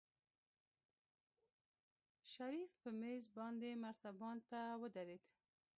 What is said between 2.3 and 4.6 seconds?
شريف په مېز باندې مرتبان ته